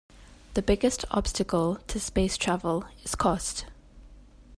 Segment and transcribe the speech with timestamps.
[0.55, 3.65] The biggest obstacle to space travel is cost.